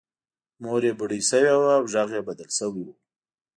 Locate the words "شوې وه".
1.29-1.71